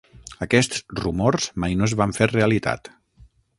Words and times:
Aquests 0.45 0.79
rumors 1.01 1.45
mai 1.65 1.77
no 1.81 1.89
es 1.91 1.95
van 2.01 2.17
fer 2.19 2.31
realitat. 2.35 2.93